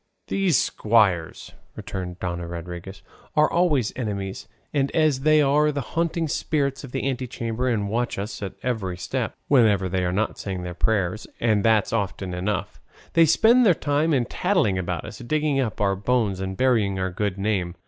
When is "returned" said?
1.75-2.17